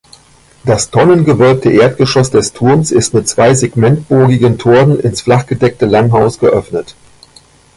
[0.65, 6.95] Das tonnengewölbte Erdgeschoss des Turms ist mit zwei segmentbogigen Toren ins flachgedeckte Langhaus geöffnet.